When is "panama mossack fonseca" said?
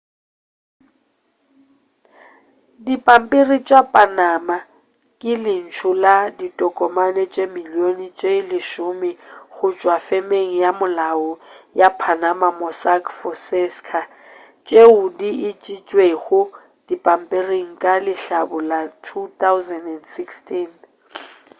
12.01-14.01